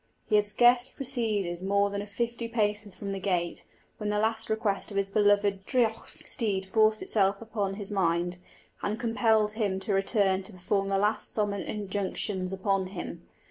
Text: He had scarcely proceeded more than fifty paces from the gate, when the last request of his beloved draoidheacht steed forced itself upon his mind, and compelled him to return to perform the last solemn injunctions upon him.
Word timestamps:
He 0.27 0.35
had 0.35 0.47
scarcely 0.47 0.95
proceeded 0.95 1.61
more 1.61 1.91
than 1.91 2.03
fifty 2.07 2.47
paces 2.47 2.95
from 2.95 3.11
the 3.11 3.19
gate, 3.19 3.65
when 3.99 4.09
the 4.09 4.17
last 4.17 4.49
request 4.49 4.89
of 4.89 4.97
his 4.97 5.09
beloved 5.09 5.63
draoidheacht 5.67 6.25
steed 6.25 6.65
forced 6.65 7.03
itself 7.03 7.39
upon 7.39 7.75
his 7.75 7.91
mind, 7.91 8.39
and 8.81 8.99
compelled 8.99 9.51
him 9.51 9.79
to 9.81 9.93
return 9.93 10.41
to 10.41 10.53
perform 10.53 10.89
the 10.89 10.97
last 10.97 11.31
solemn 11.33 11.53
injunctions 11.61 12.51
upon 12.51 12.87
him. 12.87 13.27